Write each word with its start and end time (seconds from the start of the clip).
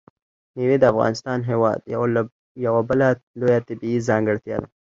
مېوې 0.55 0.77
د 0.79 0.85
افغانستان 0.93 1.39
هېواد 1.49 1.79
یوه 2.65 2.81
بله 2.89 3.07
لویه 3.39 3.61
طبیعي 3.67 3.99
ځانګړتیا 4.09 4.57
ده. 4.61 4.67